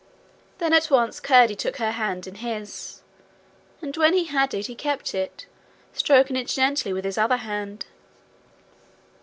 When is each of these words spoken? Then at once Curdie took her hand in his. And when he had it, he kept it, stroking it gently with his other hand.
Then 0.57 0.73
at 0.73 0.89
once 0.89 1.19
Curdie 1.19 1.55
took 1.55 1.77
her 1.77 1.91
hand 1.91 2.25
in 2.25 2.33
his. 2.33 3.03
And 3.83 3.95
when 3.95 4.15
he 4.15 4.23
had 4.23 4.51
it, 4.55 4.65
he 4.65 4.73
kept 4.73 5.13
it, 5.13 5.45
stroking 5.93 6.35
it 6.35 6.47
gently 6.47 6.91
with 6.91 7.05
his 7.05 7.19
other 7.19 7.37
hand. 7.37 7.85